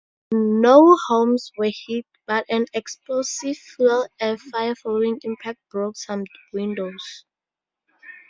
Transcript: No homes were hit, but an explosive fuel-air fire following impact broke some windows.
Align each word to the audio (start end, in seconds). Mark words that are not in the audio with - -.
No 0.33 0.97
homes 1.09 1.51
were 1.59 1.71
hit, 1.87 2.07
but 2.25 2.45
an 2.49 2.65
explosive 2.73 3.55
fuel-air 3.55 4.35
fire 4.39 4.73
following 4.73 5.19
impact 5.21 5.59
broke 5.69 5.95
some 5.95 6.23
windows. 6.51 7.23